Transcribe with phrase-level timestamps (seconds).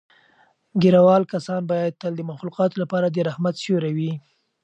[0.81, 4.13] ږیره وال کسان باید تل د مخلوقاتو لپاره د رحمت سیوری وي.